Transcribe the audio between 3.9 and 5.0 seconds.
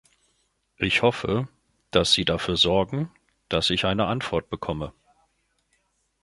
Antwort bekomme.